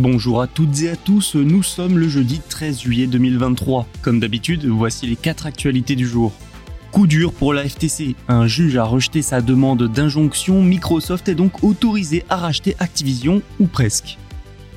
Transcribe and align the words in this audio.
Bonjour 0.00 0.40
à 0.40 0.46
toutes 0.46 0.82
et 0.82 0.90
à 0.90 0.94
tous, 0.96 1.34
nous 1.34 1.64
sommes 1.64 1.98
le 1.98 2.08
jeudi 2.08 2.40
13 2.48 2.82
juillet 2.82 3.08
2023. 3.08 3.84
Comme 4.00 4.20
d'habitude, 4.20 4.64
voici 4.64 5.08
les 5.08 5.16
4 5.16 5.46
actualités 5.46 5.96
du 5.96 6.06
jour. 6.06 6.32
Coup 6.92 7.08
dur 7.08 7.32
pour 7.32 7.52
la 7.52 7.68
FTC. 7.68 8.14
Un 8.28 8.46
juge 8.46 8.76
a 8.76 8.84
rejeté 8.84 9.22
sa 9.22 9.40
demande 9.40 9.88
d'injonction. 9.88 10.62
Microsoft 10.62 11.28
est 11.28 11.34
donc 11.34 11.64
autorisé 11.64 12.24
à 12.28 12.36
racheter 12.36 12.76
Activision, 12.78 13.42
ou 13.58 13.66
presque. 13.66 14.18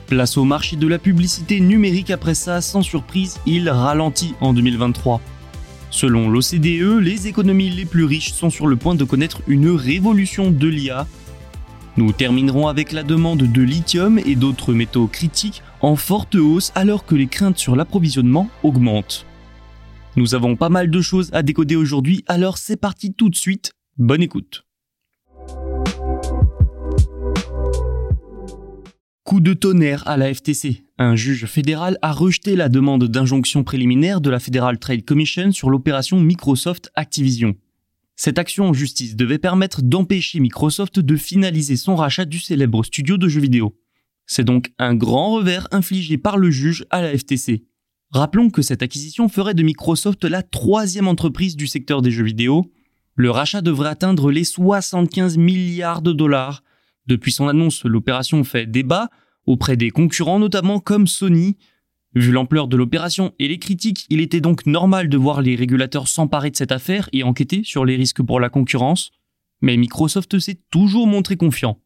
Place 0.08 0.38
au 0.38 0.44
marché 0.44 0.76
de 0.76 0.88
la 0.88 0.98
publicité 0.98 1.60
numérique 1.60 2.10
après 2.10 2.34
ça, 2.34 2.60
sans 2.60 2.82
surprise, 2.82 3.40
il 3.46 3.70
ralentit 3.70 4.34
en 4.42 4.54
2023. 4.54 5.22
Selon 5.92 6.32
l'OCDE, 6.32 7.00
les 7.00 7.28
économies 7.28 7.70
les 7.70 7.86
plus 7.86 8.06
riches 8.06 8.34
sont 8.34 8.50
sur 8.50 8.66
le 8.66 8.76
point 8.76 8.96
de 8.96 9.04
connaître 9.04 9.44
une 9.48 9.70
révolution 9.70 10.50
de 10.50 10.68
l'IA. 10.68 11.06
Nous 11.98 12.14
terminerons 12.14 12.68
avec 12.68 12.94
la 12.94 13.04
demande 13.04 13.44
de 13.44 13.62
lithium 13.62 14.18
et 14.20 14.36
d'autres 14.36 14.74
métaux 14.74 15.08
critiques 15.08 15.62
en 15.82 15.98
forte 15.98 16.36
hausse 16.36 16.72
alors 16.74 17.06
que 17.06 17.16
les 17.16 17.28
craintes 17.28 17.58
sur 17.58 17.76
l'approvisionnement 17.76 18.50
augmentent. 18.64 19.26
Nous 20.16 20.34
avons 20.34 20.56
pas 20.56 20.70
mal 20.70 20.90
de 20.90 21.02
choses 21.02 21.30
à 21.34 21.44
décoder 21.44 21.76
aujourd'hui, 21.76 22.24
alors 22.28 22.58
c'est 22.58 22.78
parti 22.78 23.14
tout 23.14 23.30
de 23.30 23.36
suite. 23.36 23.74
Bonne 23.98 24.22
écoute. 24.22 24.66
Coup 29.24 29.40
de 29.40 29.54
tonnerre 29.54 30.08
à 30.08 30.18
la 30.18 30.34
FTC. 30.34 30.84
Un 30.98 31.16
juge 31.16 31.46
fédéral 31.46 31.98
a 32.02 32.12
rejeté 32.12 32.56
la 32.56 32.70
demande 32.70 33.06
d'injonction 33.06 33.64
préliminaire 33.64 34.22
de 34.22 34.30
la 34.30 34.40
Federal 34.40 34.80
Trade 34.80 35.04
Commission 35.04 35.52
sur 35.52 35.70
l'opération 35.70 36.20
Microsoft 36.20 36.90
Activision. 36.96 37.56
Cette 38.24 38.38
action 38.38 38.68
en 38.68 38.74
justice 38.74 39.16
devait 39.16 39.40
permettre 39.40 39.82
d'empêcher 39.82 40.40
Microsoft 40.40 41.00
de 41.00 41.16
finaliser 41.16 41.76
son 41.76 41.96
rachat 41.96 42.26
du 42.26 42.38
célèbre 42.38 42.84
studio 42.84 43.18
de 43.18 43.28
jeux 43.28 43.42
vidéo. 43.42 43.76
C'est 44.28 44.44
donc 44.44 44.72
un 44.78 44.94
grand 44.94 45.32
revers 45.32 45.68
infligé 45.72 46.20
par 46.20 46.38
le 46.38 46.52
juge 46.52 46.86
à 46.92 47.02
la 47.02 47.18
FTC. 47.18 47.64
Rappelons 48.12 48.52
que 48.52 48.62
cette 48.62 48.84
acquisition 48.84 49.28
ferait 49.28 49.56
de 49.56 49.64
Microsoft 49.64 50.24
la 50.24 50.44
troisième 50.44 51.08
entreprise 51.08 51.56
du 51.56 51.66
secteur 51.66 52.04
des 52.04 52.12
jeux 52.12 52.24
vidéo. 52.24 52.72
Le 53.16 53.32
rachat 53.32 53.62
devrait 53.62 53.90
atteindre 53.90 54.30
les 54.30 54.44
75 54.44 55.38
milliards 55.38 56.04
de 56.04 56.14
dollars. 56.14 56.62
Depuis 57.08 57.32
son 57.32 57.48
annonce, 57.48 57.86
l'opération 57.86 58.44
fait 58.44 58.68
débat 58.68 59.10
auprès 59.48 59.78
des 59.78 59.90
concurrents, 59.90 60.38
notamment 60.38 60.80
comme 60.80 61.08
Sony. 61.08 61.58
Vu 62.14 62.32
l'ampleur 62.32 62.68
de 62.68 62.76
l'opération 62.76 63.34
et 63.40 63.48
les 63.48 63.58
critiques, 63.58 64.06
il 64.10 64.20
était 64.20 64.42
donc 64.42 64.66
normal 64.66 65.08
de 65.08 65.18
voir 65.18 65.42
les 65.42 65.56
régulateurs 65.56 66.10
s'emparer 66.10 66.52
de 66.52 66.58
cette 66.58 66.74
affaire 66.74 67.10
et 67.14 67.24
enquêter 67.24 67.62
sur 67.64 67.86
les 67.86 67.96
risques 67.96 68.22
pour 68.22 68.42
la 68.42 68.50
concurrence. 68.50 69.12
Mais 69.62 69.78
Microsoft 69.78 70.38
s'est 70.40 70.60
toujours 70.72 71.08
montré 71.08 71.38
confiant. 71.38 71.80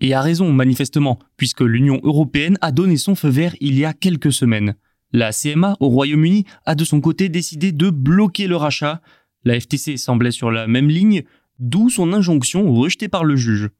Et 0.00 0.14
a 0.14 0.20
raison, 0.20 0.52
manifestement, 0.52 1.18
puisque 1.36 1.62
l'Union 1.62 2.00
européenne 2.04 2.56
a 2.60 2.70
donné 2.70 2.96
son 2.96 3.16
feu 3.16 3.30
vert 3.30 3.56
il 3.60 3.76
y 3.76 3.84
a 3.84 3.92
quelques 3.92 4.32
semaines. 4.32 4.76
La 5.12 5.32
CMA 5.32 5.76
au 5.80 5.88
Royaume-Uni 5.88 6.44
a 6.64 6.76
de 6.76 6.84
son 6.84 7.00
côté 7.00 7.28
décidé 7.28 7.72
de 7.72 7.90
bloquer 7.90 8.46
le 8.46 8.56
rachat. 8.56 9.00
La 9.44 9.58
FTC 9.58 9.96
semblait 9.96 10.30
sur 10.30 10.52
la 10.52 10.68
même 10.68 10.88
ligne, 10.88 11.24
d'où 11.58 11.90
son 11.90 12.12
injonction 12.12 12.72
rejetée 12.72 13.08
par 13.08 13.24
le 13.24 13.34
juge. 13.34 13.70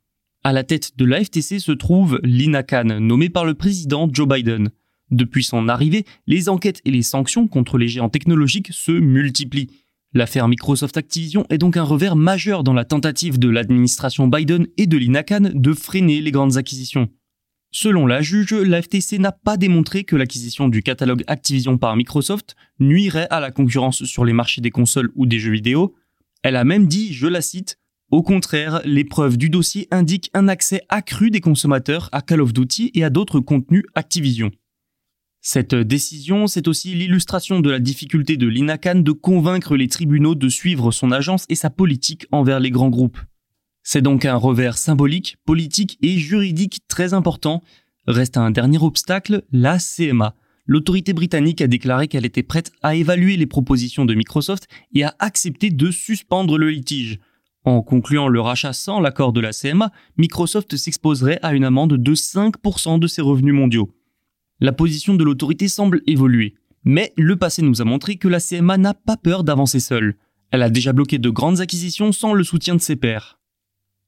À 0.43 0.53
la 0.53 0.65
tête 0.65 0.97
de 0.97 1.05
la 1.05 1.23
FTC 1.23 1.61
se 1.61 1.73
trouve 1.73 2.19
Lina 2.25 2.65
Khan, 2.65 2.99
nommée 3.01 3.29
par 3.29 3.45
le 3.45 3.55
président 3.55 4.09
Joe 4.11 4.27
Biden. 4.27 4.71
Depuis 5.11 5.45
son 5.45 5.69
arrivée, 5.69 6.05
les 6.27 6.49
enquêtes 6.49 6.81
et 6.85 6.91
les 6.91 7.03
sanctions 7.03 7.49
contre 7.49 7.79
les 7.79 7.89
géants 7.89 8.09
technologiques 8.09 8.69
se 8.73 8.93
multiplient. 8.93 9.71
L'affaire 10.15 10.49
Microsoft 10.49 10.97
Activision 10.97 11.45
est 11.51 11.59
donc 11.59 11.77
un 11.77 11.83
revers 11.83 12.17
majeur 12.17 12.65
dans 12.65 12.73
la 12.73 12.85
tentative 12.85 13.39
de 13.39 13.49
l'administration 13.49 14.27
Biden 14.27 14.67
et 14.77 14.87
de 14.87 14.97
Lina 14.97 15.23
Khan 15.23 15.51
de 15.53 15.73
freiner 15.75 16.21
les 16.21 16.31
grandes 16.31 16.57
acquisitions. 16.57 17.09
Selon 17.71 18.07
la 18.07 18.23
juge, 18.23 18.55
la 18.55 18.81
FTC 18.81 19.19
n'a 19.19 19.33
pas 19.33 19.59
démontré 19.59 20.05
que 20.05 20.17
l'acquisition 20.17 20.69
du 20.69 20.83
catalogue 20.83 21.25
Activision 21.27 21.77
par 21.77 21.97
Microsoft 21.97 22.57
nuirait 22.81 23.29
à 23.31 23.41
la 23.41 23.51
concurrence 23.51 24.05
sur 24.05 24.25
les 24.25 24.33
marchés 24.33 24.63
des 24.63 24.71
consoles 24.71 25.11
ou 25.15 25.27
des 25.27 25.39
jeux 25.39 25.53
vidéo. 25.53 25.95
Elle 26.43 26.57
a 26.57 26.65
même 26.65 26.87
dit, 26.87 27.13
je 27.13 27.27
la 27.27 27.43
cite, 27.43 27.79
Au 28.11 28.23
contraire, 28.23 28.81
les 28.87 29.05
preuves 29.05 29.37
du 29.37 29.51
dossier 29.51 29.87
indiquent 29.91 30.31
un 30.33 30.49
accès 30.49 30.81
accru 30.89 31.31
des 31.31 31.43
consommateurs 31.43 32.09
à 32.13 32.23
Call 32.23 32.41
of 32.41 32.55
Duty 32.55 32.91
et 32.95 33.05
à 33.05 33.11
d'autres 33.11 33.41
contenus 33.41 33.85
Activision. 33.95 34.51
Cette 35.41 35.75
décision, 35.75 36.47
c'est 36.47 36.69
aussi 36.69 36.95
l'illustration 36.95 37.61
de 37.61 37.71
la 37.71 37.79
difficulté 37.79 38.37
de 38.37 38.47
l'INACAN 38.47 38.97
de 38.97 39.13
convaincre 39.13 39.77
les 39.77 39.89
tribunaux 39.89 40.35
de 40.35 40.49
suivre 40.49 40.91
son 40.91 41.13
agence 41.13 41.47
et 41.49 41.55
sa 41.55 41.71
politique 41.71 42.27
envers 42.33 42.61
les 42.61 42.71
grands 42.71 42.91
groupes. 42.91 43.19
C'est 43.83 44.03
donc 44.03 44.25
un 44.25 44.37
revers 44.37 44.77
symbolique, 44.77 45.37
politique 45.47 45.97
et 46.03 46.19
juridique 46.19 46.81
très 46.89 47.15
important. 47.15 47.63
Reste 48.07 48.37
un 48.37 48.51
dernier 48.51 48.83
obstacle, 48.83 49.45
la 49.53 49.79
CMA. 49.79 50.35
L'autorité 50.67 51.15
britannique 51.15 51.63
a 51.63 51.67
déclaré 51.67 52.09
qu'elle 52.09 52.27
était 52.27 52.43
prête 52.43 52.73
à 52.83 52.95
évaluer 52.95 53.39
les 53.39 53.47
propositions 53.47 54.05
de 54.05 54.15
Microsoft 54.15 54.69
et 54.93 55.05
a 55.05 55.15
accepté 55.19 55.71
de 55.71 55.91
suspendre 55.91 56.59
le 56.59 56.69
litige. 56.69 57.21
En 57.65 57.81
concluant 57.81 58.29
le 58.29 58.41
rachat 58.41 58.73
sans 58.73 59.01
l'accord 59.01 59.33
de 59.33 59.41
la 59.41 59.53
CMA, 59.53 59.91
Microsoft 60.19 60.77
s'exposerait 60.77 61.39
à 61.43 61.55
une 61.55 61.65
amende 61.65 61.95
de 61.95 62.15
5% 62.15 62.99
de 62.99 63.07
ses 63.07 63.23
revenus 63.23 63.55
mondiaux. 63.55 63.95
La 64.61 64.73
position 64.73 65.15
de 65.15 65.23
l'autorité 65.23 65.69
semble 65.69 66.03
évoluer. 66.09 66.55
Mais 66.83 67.13
le 67.17 67.37
passé 67.37 67.63
nous 67.63 67.81
a 67.81 67.85
montré 67.85 68.17
que 68.17 68.27
la 68.27 68.41
CMA 68.41 68.77
n'a 68.77 68.93
pas 68.93 69.17
peur 69.17 69.45
d'avancer 69.45 69.79
seule. 69.79 70.17
Elle 70.51 70.63
a 70.63 70.71
déjà 70.71 70.93
bloqué 70.93 71.19
de 71.19 71.31
grandes 71.31 71.61
acquisitions 71.61 72.11
sans 72.11 72.33
le 72.33 72.43
soutien 72.43 72.75
de 72.75 72.81
ses 72.81 72.97
pairs. 72.97 73.39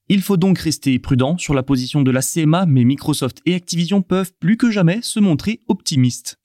Il 0.09 0.23
faut 0.23 0.37
donc 0.37 0.59
rester 0.59 0.99
prudent 0.99 1.39
sur 1.39 1.55
la 1.55 1.63
position 1.63 2.03
de 2.03 2.11
la 2.11 2.21
CMA, 2.21 2.67
mais 2.67 2.83
Microsoft 2.83 3.43
et 3.47 3.55
Activision 3.55 4.03
peuvent 4.03 4.33
plus 4.41 4.57
que 4.57 4.73
jamais 4.73 4.99
se 5.03 5.21
montrer 5.21 5.61
optimistes. 5.69 6.37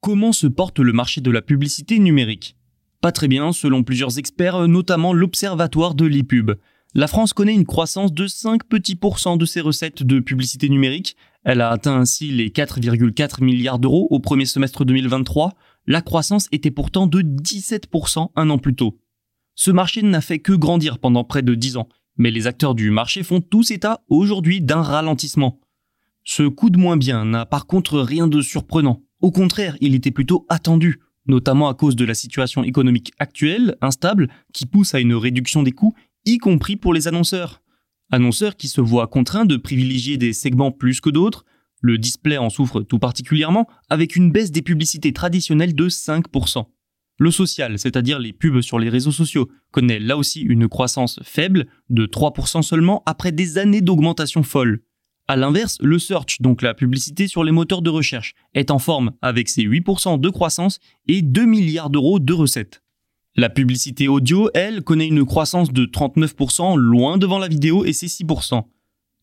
Comment 0.00 0.32
se 0.32 0.48
porte 0.48 0.80
le 0.80 0.92
marché 0.92 1.20
de 1.20 1.30
la 1.30 1.42
publicité 1.42 2.00
numérique? 2.00 2.56
Pas 3.00 3.12
très 3.12 3.28
bien 3.28 3.52
selon 3.52 3.84
plusieurs 3.84 4.18
experts, 4.18 4.66
notamment 4.66 5.12
l'Observatoire 5.12 5.94
de 5.94 6.06
l'ePub. 6.06 6.52
La 6.96 7.08
France 7.08 7.32
connaît 7.32 7.54
une 7.54 7.66
croissance 7.66 8.12
de 8.12 8.28
5 8.28 8.62
petits 8.68 8.94
pourcents 8.94 9.36
de 9.36 9.44
ses 9.44 9.60
recettes 9.60 10.04
de 10.04 10.20
publicité 10.20 10.68
numérique. 10.68 11.16
Elle 11.42 11.60
a 11.60 11.70
atteint 11.70 11.98
ainsi 11.98 12.30
les 12.30 12.50
4,4 12.50 13.42
milliards 13.42 13.80
d'euros 13.80 14.06
au 14.10 14.20
premier 14.20 14.46
semestre 14.46 14.84
2023. 14.84 15.54
La 15.88 16.02
croissance 16.02 16.46
était 16.52 16.70
pourtant 16.70 17.08
de 17.08 17.20
17% 17.20 18.28
un 18.36 18.48
an 18.48 18.58
plus 18.58 18.76
tôt. 18.76 19.00
Ce 19.56 19.72
marché 19.72 20.02
n'a 20.02 20.20
fait 20.20 20.38
que 20.38 20.52
grandir 20.52 21.00
pendant 21.00 21.24
près 21.24 21.42
de 21.42 21.56
10 21.56 21.78
ans, 21.78 21.88
mais 22.16 22.30
les 22.30 22.46
acteurs 22.46 22.76
du 22.76 22.92
marché 22.92 23.24
font 23.24 23.40
tous 23.40 23.72
état 23.72 24.04
aujourd'hui 24.08 24.60
d'un 24.60 24.82
ralentissement. 24.82 25.58
Ce 26.22 26.44
coup 26.44 26.70
de 26.70 26.78
moins 26.78 26.96
bien 26.96 27.24
n'a 27.24 27.44
par 27.44 27.66
contre 27.66 27.98
rien 27.98 28.28
de 28.28 28.40
surprenant. 28.40 29.02
Au 29.20 29.32
contraire, 29.32 29.76
il 29.80 29.96
était 29.96 30.12
plutôt 30.12 30.46
attendu, 30.48 31.00
notamment 31.26 31.68
à 31.68 31.74
cause 31.74 31.96
de 31.96 32.04
la 32.04 32.14
situation 32.14 32.62
économique 32.62 33.12
actuelle, 33.18 33.76
instable, 33.80 34.28
qui 34.52 34.64
pousse 34.64 34.94
à 34.94 35.00
une 35.00 35.14
réduction 35.14 35.64
des 35.64 35.72
coûts, 35.72 35.94
y 36.26 36.38
compris 36.38 36.76
pour 36.76 36.94
les 36.94 37.08
annonceurs. 37.08 37.62
Annonceurs 38.10 38.56
qui 38.56 38.68
se 38.68 38.80
voient 38.80 39.06
contraints 39.06 39.46
de 39.46 39.56
privilégier 39.56 40.16
des 40.16 40.32
segments 40.32 40.72
plus 40.72 41.00
que 41.00 41.10
d'autres, 41.10 41.44
le 41.80 41.98
display 41.98 42.38
en 42.38 42.50
souffre 42.50 42.80
tout 42.80 42.98
particulièrement, 42.98 43.68
avec 43.90 44.16
une 44.16 44.30
baisse 44.30 44.50
des 44.50 44.62
publicités 44.62 45.12
traditionnelles 45.12 45.74
de 45.74 45.88
5%. 45.88 46.64
Le 47.18 47.30
social, 47.30 47.78
c'est-à-dire 47.78 48.18
les 48.18 48.32
pubs 48.32 48.60
sur 48.60 48.78
les 48.78 48.88
réseaux 48.88 49.12
sociaux, 49.12 49.48
connaît 49.70 50.00
là 50.00 50.16
aussi 50.16 50.40
une 50.40 50.68
croissance 50.68 51.20
faible, 51.22 51.66
de 51.90 52.06
3% 52.06 52.62
seulement, 52.62 53.02
après 53.06 53.32
des 53.32 53.58
années 53.58 53.82
d'augmentation 53.82 54.42
folle. 54.42 54.82
A 55.28 55.36
l'inverse, 55.36 55.78
le 55.80 55.98
search, 55.98 56.40
donc 56.40 56.60
la 56.60 56.74
publicité 56.74 57.28
sur 57.28 57.44
les 57.44 57.52
moteurs 57.52 57.82
de 57.82 57.90
recherche, 57.90 58.34
est 58.52 58.70
en 58.70 58.78
forme 58.78 59.12
avec 59.22 59.48
ses 59.48 59.62
8% 59.62 60.20
de 60.20 60.28
croissance 60.28 60.80
et 61.06 61.22
2 61.22 61.46
milliards 61.46 61.88
d'euros 61.88 62.18
de 62.18 62.32
recettes. 62.32 62.83
La 63.36 63.48
publicité 63.48 64.06
audio, 64.06 64.48
elle, 64.54 64.82
connaît 64.82 65.08
une 65.08 65.24
croissance 65.24 65.72
de 65.72 65.86
39%, 65.86 66.76
loin 66.76 67.18
devant 67.18 67.38
la 67.38 67.48
vidéo 67.48 67.84
et 67.84 67.92
ses 67.92 68.06
6%. 68.06 68.62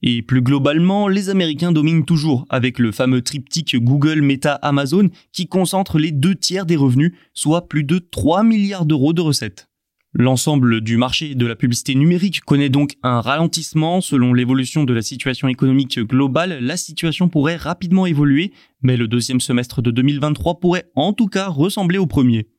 Et 0.03 0.21
plus 0.21 0.41
globalement, 0.41 1.07
les 1.07 1.29
Américains 1.29 1.71
dominent 1.71 2.03
toujours, 2.03 2.45
avec 2.49 2.77
le 2.77 2.91
fameux 2.91 3.21
triptyque 3.21 3.77
Google, 3.77 4.21
Meta, 4.21 4.55
Amazon, 4.55 5.09
qui 5.31 5.47
concentre 5.47 5.97
les 5.97 6.11
deux 6.11 6.35
tiers 6.35 6.65
des 6.65 6.75
revenus, 6.75 7.13
soit 7.33 7.69
plus 7.69 7.85
de 7.85 7.99
3 7.99 8.43
milliards 8.43 8.85
d'euros 8.85 9.13
de 9.13 9.21
recettes. 9.21 9.69
L'ensemble 10.13 10.81
du 10.81 10.97
marché 10.97 11.33
de 11.33 11.45
la 11.45 11.55
publicité 11.55 11.95
numérique 11.95 12.41
connaît 12.41 12.67
donc 12.67 12.97
un 13.03 13.21
ralentissement. 13.21 14.01
Selon 14.01 14.33
l'évolution 14.33 14.83
de 14.83 14.93
la 14.93 15.01
situation 15.01 15.47
économique 15.47 15.97
globale, 16.01 16.59
la 16.59 16.75
situation 16.75 17.29
pourrait 17.29 17.55
rapidement 17.55 18.05
évoluer, 18.05 18.51
mais 18.81 18.97
le 18.97 19.07
deuxième 19.07 19.39
semestre 19.39 19.81
de 19.81 19.89
2023 19.89 20.59
pourrait 20.59 20.91
en 20.95 21.13
tout 21.13 21.27
cas 21.27 21.47
ressembler 21.47 21.97
au 21.97 22.07
premier. 22.07 22.49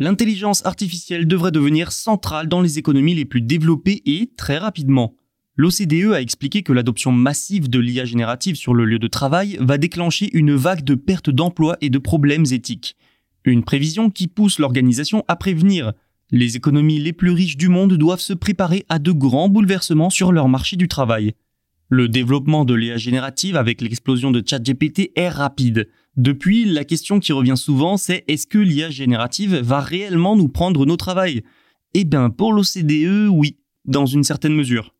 L'intelligence 0.00 0.64
artificielle 0.64 1.28
devrait 1.28 1.52
devenir 1.52 1.92
centrale 1.92 2.48
dans 2.48 2.62
les 2.62 2.78
économies 2.78 3.14
les 3.14 3.26
plus 3.26 3.42
développées 3.42 4.02
et 4.06 4.32
très 4.34 4.56
rapidement. 4.56 5.14
L'OCDE 5.56 6.14
a 6.14 6.22
expliqué 6.22 6.62
que 6.62 6.72
l'adoption 6.72 7.12
massive 7.12 7.68
de 7.68 7.78
l'IA 7.78 8.06
générative 8.06 8.56
sur 8.56 8.72
le 8.72 8.86
lieu 8.86 8.98
de 8.98 9.06
travail 9.08 9.58
va 9.60 9.76
déclencher 9.76 10.30
une 10.32 10.54
vague 10.54 10.84
de 10.84 10.94
pertes 10.94 11.28
d'emplois 11.28 11.76
et 11.82 11.90
de 11.90 11.98
problèmes 11.98 12.46
éthiques. 12.50 12.96
Une 13.44 13.62
prévision 13.62 14.08
qui 14.08 14.26
pousse 14.26 14.58
l'organisation 14.58 15.22
à 15.28 15.36
prévenir. 15.36 15.92
Les 16.30 16.56
économies 16.56 16.98
les 16.98 17.12
plus 17.12 17.32
riches 17.32 17.58
du 17.58 17.68
monde 17.68 17.92
doivent 17.92 18.20
se 18.20 18.32
préparer 18.32 18.86
à 18.88 18.98
de 18.98 19.12
grands 19.12 19.50
bouleversements 19.50 20.10
sur 20.10 20.32
leur 20.32 20.48
marché 20.48 20.76
du 20.76 20.88
travail. 20.88 21.34
Le 21.90 22.08
développement 22.08 22.64
de 22.64 22.72
l'IA 22.72 22.96
générative 22.96 23.56
avec 23.56 23.82
l'explosion 23.82 24.30
de 24.30 24.42
ChatGPT 24.46 25.12
est 25.14 25.28
rapide. 25.28 25.88
Depuis, 26.20 26.66
la 26.66 26.84
question 26.84 27.18
qui 27.18 27.32
revient 27.32 27.56
souvent, 27.56 27.96
c'est 27.96 28.24
est-ce 28.28 28.46
que 28.46 28.58
l'IA 28.58 28.90
générative 28.90 29.56
va 29.56 29.80
réellement 29.80 30.36
nous 30.36 30.50
prendre 30.50 30.84
nos 30.84 30.98
travails? 30.98 31.42
Eh 31.94 32.04
bien, 32.04 32.28
pour 32.28 32.52
l'OCDE, 32.52 33.28
oui, 33.30 33.56
dans 33.86 34.04
une 34.04 34.22
certaine 34.22 34.54
mesure. 34.54 34.94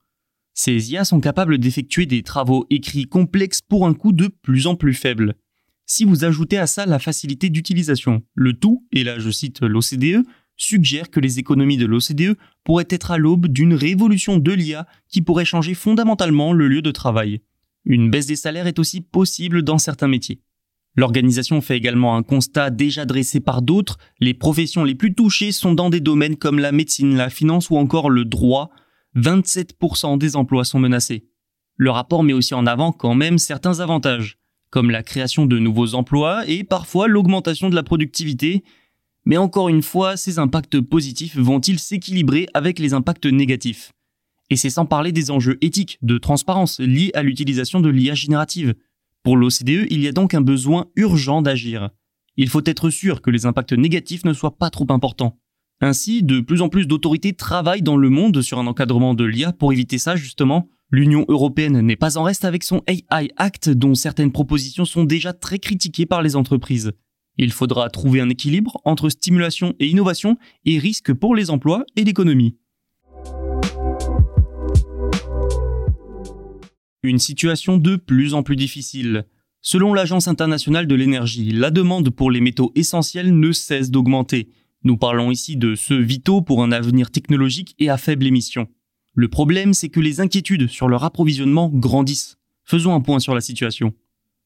Ces 0.54 0.92
IA 0.92 1.04
sont 1.04 1.20
capables 1.20 1.58
d'effectuer 1.58 2.06
des 2.06 2.22
travaux 2.22 2.66
écrits 2.70 3.04
complexes 3.04 3.60
pour 3.60 3.86
un 3.86 3.92
coût 3.92 4.12
de 4.12 4.28
plus 4.28 4.66
en 4.66 4.76
plus 4.76 4.94
faible. 4.94 5.34
Si 5.84 6.06
vous 6.06 6.24
ajoutez 6.24 6.56
à 6.56 6.66
ça 6.66 6.86
la 6.86 6.98
facilité 6.98 7.50
d'utilisation, 7.50 8.22
le 8.34 8.54
tout, 8.54 8.86
et 8.90 9.04
là 9.04 9.18
je 9.18 9.28
cite 9.28 9.60
l'OCDE, 9.60 10.24
suggère 10.56 11.10
que 11.10 11.20
les 11.20 11.38
économies 11.38 11.76
de 11.76 11.84
l'OCDE 11.84 12.38
pourraient 12.64 12.88
être 12.88 13.10
à 13.10 13.18
l'aube 13.18 13.46
d'une 13.46 13.74
révolution 13.74 14.38
de 14.38 14.52
l'IA 14.52 14.86
qui 15.10 15.20
pourrait 15.20 15.44
changer 15.44 15.74
fondamentalement 15.74 16.54
le 16.54 16.66
lieu 16.66 16.80
de 16.80 16.90
travail. 16.90 17.42
Une 17.84 18.10
baisse 18.10 18.26
des 18.26 18.36
salaires 18.36 18.66
est 18.66 18.78
aussi 18.78 19.02
possible 19.02 19.62
dans 19.62 19.76
certains 19.76 20.08
métiers. 20.08 20.40
L'organisation 20.96 21.60
fait 21.60 21.76
également 21.76 22.16
un 22.16 22.22
constat 22.22 22.70
déjà 22.70 23.04
dressé 23.04 23.40
par 23.40 23.62
d'autres, 23.62 23.98
les 24.18 24.34
professions 24.34 24.84
les 24.84 24.94
plus 24.94 25.14
touchées 25.14 25.52
sont 25.52 25.72
dans 25.72 25.90
des 25.90 26.00
domaines 26.00 26.36
comme 26.36 26.58
la 26.58 26.72
médecine, 26.72 27.16
la 27.16 27.30
finance 27.30 27.70
ou 27.70 27.76
encore 27.76 28.10
le 28.10 28.24
droit. 28.24 28.70
27% 29.16 30.18
des 30.18 30.36
emplois 30.36 30.64
sont 30.64 30.78
menacés. 30.78 31.26
Le 31.76 31.90
rapport 31.90 32.22
met 32.22 32.32
aussi 32.32 32.54
en 32.54 32.66
avant 32.66 32.92
quand 32.92 33.14
même 33.14 33.38
certains 33.38 33.80
avantages, 33.80 34.36
comme 34.70 34.90
la 34.90 35.02
création 35.02 35.46
de 35.46 35.58
nouveaux 35.58 35.94
emplois 35.94 36.46
et 36.46 36.64
parfois 36.64 37.08
l'augmentation 37.08 37.70
de 37.70 37.74
la 37.74 37.82
productivité. 37.82 38.64
Mais 39.24 39.36
encore 39.36 39.68
une 39.68 39.82
fois, 39.82 40.16
ces 40.16 40.38
impacts 40.38 40.80
positifs 40.80 41.36
vont-ils 41.36 41.78
s'équilibrer 41.78 42.48
avec 42.54 42.78
les 42.78 42.94
impacts 42.94 43.26
négatifs? 43.26 43.92
Et 44.50 44.56
c'est 44.56 44.70
sans 44.70 44.84
parler 44.84 45.12
des 45.12 45.30
enjeux 45.30 45.58
éthiques, 45.60 45.98
de 46.02 46.18
transparence 46.18 46.80
liés 46.80 47.12
à 47.14 47.22
l'utilisation 47.22 47.80
de 47.80 47.88
l'IA 47.88 48.14
générative. 48.14 48.74
Pour 49.22 49.36
l'OCDE, 49.36 49.86
il 49.90 50.00
y 50.00 50.08
a 50.08 50.12
donc 50.12 50.34
un 50.34 50.40
besoin 50.40 50.86
urgent 50.96 51.42
d'agir. 51.42 51.90
Il 52.36 52.48
faut 52.48 52.62
être 52.64 52.88
sûr 52.88 53.20
que 53.20 53.30
les 53.30 53.44
impacts 53.44 53.74
négatifs 53.74 54.24
ne 54.24 54.32
soient 54.32 54.56
pas 54.56 54.70
trop 54.70 54.86
importants. 54.88 55.38
Ainsi, 55.82 56.22
de 56.22 56.40
plus 56.40 56.62
en 56.62 56.68
plus 56.68 56.86
d'autorités 56.86 57.34
travaillent 57.34 57.82
dans 57.82 57.96
le 57.96 58.08
monde 58.10 58.40
sur 58.40 58.58
un 58.58 58.66
encadrement 58.66 59.14
de 59.14 59.24
l'IA 59.24 59.52
pour 59.52 59.72
éviter 59.72 59.98
ça 59.98 60.16
justement. 60.16 60.68
L'Union 60.90 61.24
européenne 61.28 61.80
n'est 61.80 61.96
pas 61.96 62.18
en 62.18 62.22
reste 62.22 62.44
avec 62.44 62.64
son 62.64 62.82
AI 62.86 63.30
Act 63.36 63.70
dont 63.70 63.94
certaines 63.94 64.32
propositions 64.32 64.84
sont 64.84 65.04
déjà 65.04 65.32
très 65.32 65.58
critiquées 65.58 66.06
par 66.06 66.22
les 66.22 66.34
entreprises. 66.34 66.92
Il 67.38 67.52
faudra 67.52 67.88
trouver 67.90 68.20
un 68.20 68.28
équilibre 68.28 68.80
entre 68.84 69.08
stimulation 69.08 69.74
et 69.78 69.86
innovation 69.86 70.36
et 70.64 70.78
risque 70.78 71.12
pour 71.12 71.34
les 71.34 71.50
emplois 71.50 71.84
et 71.96 72.04
l'économie. 72.04 72.56
Une 77.02 77.18
situation 77.18 77.78
de 77.78 77.96
plus 77.96 78.34
en 78.34 78.42
plus 78.42 78.56
difficile. 78.56 79.24
Selon 79.62 79.94
l'Agence 79.94 80.28
internationale 80.28 80.86
de 80.86 80.94
l'énergie, 80.94 81.50
la 81.50 81.70
demande 81.70 82.10
pour 82.10 82.30
les 82.30 82.42
métaux 82.42 82.72
essentiels 82.74 83.38
ne 83.38 83.52
cesse 83.52 83.90
d'augmenter. 83.90 84.50
Nous 84.84 84.98
parlons 84.98 85.30
ici 85.30 85.56
de 85.56 85.74
ceux 85.74 86.00
vitaux 86.00 86.42
pour 86.42 86.62
un 86.62 86.72
avenir 86.72 87.10
technologique 87.10 87.74
et 87.78 87.88
à 87.88 87.96
faible 87.96 88.26
émission. 88.26 88.68
Le 89.14 89.28
problème, 89.28 89.72
c'est 89.72 89.88
que 89.88 89.98
les 89.98 90.20
inquiétudes 90.20 90.68
sur 90.68 90.88
leur 90.88 91.02
approvisionnement 91.04 91.70
grandissent. 91.70 92.36
Faisons 92.64 92.94
un 92.94 93.00
point 93.00 93.18
sur 93.18 93.34
la 93.34 93.40
situation. 93.40 93.94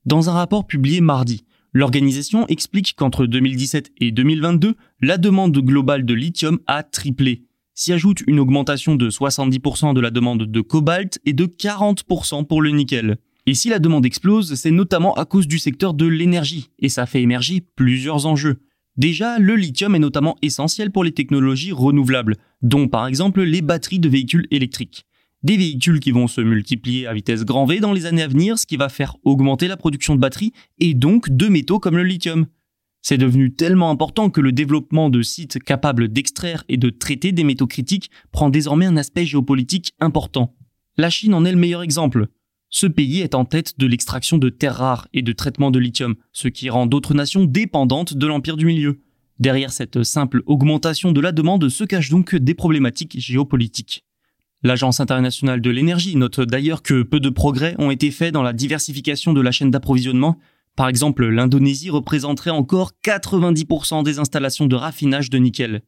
Dans 0.07 0.31
un 0.31 0.35
rapport 0.35 0.65
publié 0.65 1.01
mardi, 1.01 1.45
l'organisation 1.73 2.47
explique 2.47 2.95
qu'entre 2.97 3.27
2017 3.27 3.91
et 3.99 4.13
2022, 4.13 4.77
la 5.01 5.19
demande 5.19 5.59
globale 5.59 6.05
de 6.05 6.15
lithium 6.15 6.61
a 6.69 6.85
triplé 6.85 7.43
s'y 7.75 7.93
ajoute 7.93 8.23
une 8.27 8.41
augmentation 8.41 8.97
de 8.97 9.11
70% 9.11 9.95
de 9.95 10.01
la 10.01 10.11
demande 10.11 10.45
de 10.45 10.61
cobalt 10.61 11.19
et 11.25 11.33
de 11.33 11.47
40% 11.47 12.47
pour 12.47 12.63
le 12.63 12.71
nickel. 12.71 13.17
Et 13.47 13.55
si 13.55 13.69
la 13.69 13.79
demande 13.79 14.07
explose, 14.07 14.55
c'est 14.55 14.71
notamment 14.71 15.15
à 15.15 15.27
cause 15.27 15.47
du 15.47 15.59
secteur 15.59 15.93
de 15.93 16.07
l'énergie, 16.07 16.71
et 16.79 16.89
ça 16.89 17.05
fait 17.05 17.21
émerger 17.21 17.63
plusieurs 17.77 18.27
enjeux. 18.27 18.61
Déjà, 18.97 19.39
le 19.39 19.57
lithium 19.57 19.95
est 19.95 19.99
notamment 20.01 20.37
essentiel 20.41 20.91
pour 20.91 21.05
les 21.05 21.13
technologies 21.13 21.73
renouvelables, 21.73 22.37
dont 22.63 22.89
par 22.89 23.07
exemple 23.07 23.43
les 23.43 23.61
batteries 23.61 23.99
de 23.99 24.09
véhicules 24.09 24.47
électriques. 24.51 25.05
Des 25.43 25.59
véhicules 25.59 26.01
qui 26.01 26.11
vont 26.11 26.27
se 26.27 26.41
multiplier 26.41 27.07
à 27.07 27.13
vitesse 27.13 27.45
grand 27.45 27.67
V 27.67 27.81
dans 27.81 27.93
les 27.93 28.07
années 28.07 28.23
à 28.23 28.29
venir, 28.29 28.59
ce 28.59 28.67
qui 28.67 28.79
va 28.79 28.89
faire 28.89 29.17
augmenter 29.25 29.69
la 29.69 29.77
production 29.77 30.15
de 30.15 30.21
batteries 30.21 30.53
et 30.79 30.95
donc 30.95 31.29
de 31.29 31.49
métaux 31.49 31.81
comme 31.81 31.99
le 31.99 32.05
lithium. 32.05 32.47
C'est 33.07 33.19
devenu 33.19 33.53
tellement 33.53 33.91
important 33.91 34.31
que 34.31 34.41
le 34.41 34.51
développement 34.51 35.11
de 35.11 35.21
sites 35.21 35.63
capables 35.63 36.09
d'extraire 36.09 36.65
et 36.71 36.79
de 36.79 36.89
traiter 36.89 37.33
des 37.33 37.45
métaux 37.45 37.67
critiques 37.67 38.11
prend 38.33 38.49
désormais 38.49 38.87
un 38.87 38.97
aspect 38.97 39.27
géopolitique 39.27 39.93
important. 40.01 40.57
La 40.97 41.11
Chine 41.11 41.35
en 41.35 41.45
est 41.45 41.53
le 41.53 41.59
meilleur 41.59 41.83
exemple. 41.83 42.29
Ce 42.71 42.87
pays 42.87 43.21
est 43.21 43.35
en 43.35 43.45
tête 43.45 43.79
de 43.79 43.87
l'extraction 43.87 44.39
de 44.39 44.49
terres 44.49 44.77
rares 44.77 45.07
et 45.13 45.21
de 45.21 45.33
traitement 45.33 45.71
de 45.71 45.79
lithium, 45.79 46.15
ce 46.33 46.49
qui 46.49 46.71
rend 46.71 46.87
d'autres 46.87 47.13
nations 47.13 47.45
dépendantes 47.45 48.15
de 48.15 48.27
l'empire 48.27 48.57
du 48.57 48.65
milieu. 48.65 49.03
Derrière 49.39 49.75
cette 49.75 50.03
simple 50.03 50.43
augmentation 50.47 51.13
de 51.13 51.21
la 51.21 51.33
demande 51.33 51.69
se 51.69 51.85
cachent 51.85 52.09
donc 52.09 52.35
des 52.35 52.55
problématiques 52.55 53.21
géopolitiques. 53.21 54.07
L'Agence 54.63 55.01
internationale 55.01 55.61
de 55.61 55.69
l'énergie 55.69 56.17
note 56.17 56.41
d'ailleurs 56.41 56.83
que 56.83 57.03
peu 57.03 57.21
de 57.21 57.29
progrès 57.29 57.75
ont 57.79 57.91
été 57.91 58.11
faits 58.11 58.33
dans 58.33 58.43
la 58.43 58.55
diversification 58.55 59.35
de 59.35 59.43
la 59.43 59.53
chaîne 59.53 59.71
d'approvisionnement 59.71 60.39
par 60.77 60.89
exemple, 60.89 61.27
l'Indonésie 61.27 61.91
représenterait 61.91 62.51
encore 62.51 62.93
90% 63.05 64.03
des 64.03 64.19
installations 64.19 64.67
de 64.67 64.75
raffinage 64.75 65.31
de 65.31 65.39
nickel. 65.39 65.83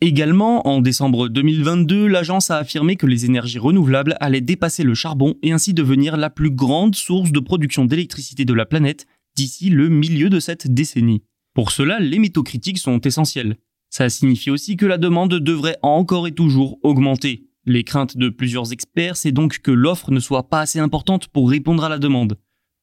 Également, 0.00 0.66
en 0.66 0.80
décembre 0.80 1.28
2022, 1.28 2.08
l'agence 2.08 2.50
a 2.50 2.56
affirmé 2.56 2.96
que 2.96 3.06
les 3.06 3.24
énergies 3.24 3.60
renouvelables 3.60 4.16
allaient 4.20 4.40
dépasser 4.40 4.82
le 4.82 4.94
charbon 4.94 5.34
et 5.42 5.52
ainsi 5.52 5.74
devenir 5.74 6.16
la 6.16 6.28
plus 6.28 6.50
grande 6.50 6.96
source 6.96 7.30
de 7.30 7.38
production 7.38 7.84
d'électricité 7.84 8.44
de 8.44 8.54
la 8.54 8.66
planète 8.66 9.06
d'ici 9.36 9.70
le 9.70 9.88
milieu 9.88 10.28
de 10.28 10.40
cette 10.40 10.72
décennie. 10.72 11.22
Pour 11.54 11.70
cela, 11.70 12.00
les 12.00 12.18
métaux 12.18 12.42
critiques 12.42 12.78
sont 12.78 13.00
essentiels. 13.00 13.58
Ça 13.90 14.08
signifie 14.08 14.50
aussi 14.50 14.76
que 14.76 14.86
la 14.86 14.98
demande 14.98 15.34
devrait 15.34 15.78
encore 15.82 16.26
et 16.26 16.32
toujours 16.32 16.78
augmenter. 16.82 17.44
Les 17.64 17.84
craintes 17.84 18.16
de 18.16 18.28
plusieurs 18.28 18.72
experts, 18.72 19.16
c'est 19.16 19.30
donc 19.30 19.58
que 19.58 19.70
l'offre 19.70 20.10
ne 20.10 20.18
soit 20.18 20.48
pas 20.48 20.62
assez 20.62 20.80
importante 20.80 21.28
pour 21.28 21.48
répondre 21.48 21.84
à 21.84 21.88
la 21.88 21.98
demande. 21.98 22.38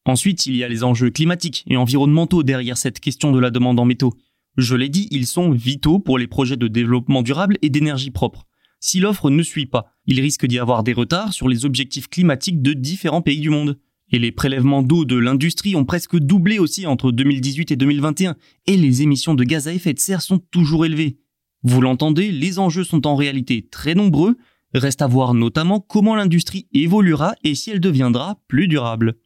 Ensuite, 0.10 0.48
il 0.48 0.56
y 0.56 0.64
a 0.64 0.68
les 0.68 0.84
enjeux 0.84 1.12
climatiques 1.12 1.64
et 1.68 1.78
environnementaux 1.78 2.42
derrière 2.42 2.80
cette 2.80 3.00
question 3.00 3.32
de 3.32 3.38
la 3.38 3.52
demande 3.52 3.80
en 3.80 3.86
métaux. 3.86 4.16
Je 4.58 4.76
l'ai 4.76 4.90
dit, 4.90 5.08
ils 5.12 5.28
sont 5.28 5.52
vitaux 5.52 6.00
pour 6.00 6.18
les 6.18 6.26
projets 6.26 6.58
de 6.58 6.68
développement 6.68 7.22
durable 7.22 7.60
et 7.62 7.70
d'énergie 7.70 8.10
propre. 8.10 8.48
Si 8.80 9.00
l'offre 9.00 9.30
ne 9.30 9.44
suit 9.44 9.68
pas, 9.68 9.94
il 10.08 10.20
risque 10.20 10.48
d'y 10.48 10.58
avoir 10.58 10.82
des 10.82 10.94
retards 10.94 11.34
sur 11.34 11.48
les 11.48 11.64
objectifs 11.64 12.08
climatiques 12.08 12.64
de 12.64 12.74
différents 12.74 13.22
pays 13.22 13.40
du 13.40 13.52
monde. 13.52 13.78
Et 14.12 14.18
les 14.18 14.32
prélèvements 14.32 14.82
d'eau 14.82 15.06
de 15.06 15.16
l'industrie 15.16 15.76
ont 15.76 15.86
presque 15.86 16.18
doublé 16.18 16.58
aussi 16.58 16.88
entre 16.88 17.12
2018 17.12 17.70
et 17.70 17.76
2021, 17.76 18.36
et 18.66 18.78
les 18.78 19.04
émissions 19.04 19.36
de 19.36 19.44
gaz 19.44 19.68
à 19.68 19.74
effet 19.76 19.94
de 19.94 20.00
serre 20.00 20.24
sont 20.24 20.40
toujours 20.40 20.88
élevées. 20.88 21.20
Vous 21.62 21.82
l'entendez, 21.82 22.32
les 22.32 22.58
enjeux 22.58 22.84
sont 22.84 23.06
en 23.06 23.16
réalité 23.16 23.68
très 23.70 23.94
nombreux, 23.94 24.38
reste 24.74 25.04
à 25.04 25.08
voir 25.08 25.36
notamment 25.36 25.80
comment 25.80 26.16
l'industrie 26.16 26.68
évoluera 26.74 27.36
et 27.44 27.54
si 27.54 27.70
elle 27.70 27.80
deviendra 27.80 28.40
plus 28.48 28.68
durable. 28.68 29.18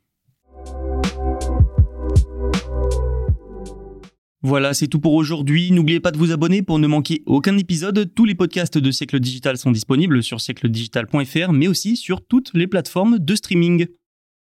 Voilà, 4.46 4.74
c'est 4.74 4.88
tout 4.88 5.00
pour 5.00 5.14
aujourd'hui. 5.14 5.72
N'oubliez 5.72 6.02
pas 6.02 6.12
de 6.12 6.18
vous 6.18 6.34
abonner 6.34 6.62
pour 6.64 6.78
ne 6.78 6.86
manquer 6.86 7.24
aucun 7.26 7.58
épisode. 7.58 8.14
Tous 8.14 8.26
les 8.26 8.36
podcasts 8.36 8.78
de 8.78 8.92
Siècle 8.92 9.22
Digital 9.22 9.58
sont 9.58 9.72
disponibles 9.72 10.22
sur 10.22 10.42
siècledigital.fr, 10.42 11.54
mais 11.54 11.70
aussi 11.70 11.96
sur 11.96 12.20
toutes 12.28 12.52
les 12.54 12.68
plateformes 12.68 13.20
de 13.20 13.36
streaming. 13.36 13.88